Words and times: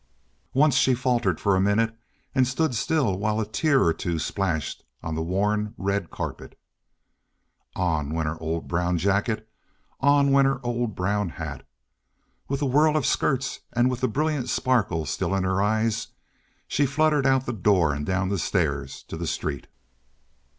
Once 0.55 0.73
she 0.77 0.95
faltered 0.95 1.39
for 1.39 1.55
a 1.55 1.61
minute 1.61 1.95
and 2.33 2.47
stood 2.47 2.73
still 2.73 3.19
while 3.19 3.39
a 3.39 3.45
tear 3.45 3.83
or 3.83 3.93
two 3.93 4.17
splashed 4.17 4.83
on 5.03 5.13
the 5.13 5.21
worn 5.21 5.75
red 5.77 6.09
carpet. 6.09 6.57
On 7.75 8.11
went 8.11 8.27
her 8.27 8.41
old 8.41 8.67
brown 8.67 8.97
jacket; 8.97 9.47
on 9.99 10.31
went 10.31 10.47
her 10.47 10.59
old 10.65 10.95
brown 10.95 11.29
hat. 11.29 11.67
With 12.47 12.63
a 12.63 12.65
whirl 12.65 12.97
of 12.97 13.05
skirts 13.05 13.59
and 13.73 13.91
with 13.91 13.99
the 14.01 14.07
brilliant 14.07 14.49
sparkle 14.49 15.05
still 15.05 15.35
in 15.35 15.43
her 15.43 15.61
eyes, 15.61 16.07
she 16.67 16.87
fluttered 16.87 17.27
out 17.27 17.45
the 17.45 17.53
door 17.53 17.93
and 17.93 18.03
down 18.03 18.29
the 18.29 18.39
stairs 18.39 19.03
to 19.03 19.15
the 19.17 19.27
street. 19.27 19.67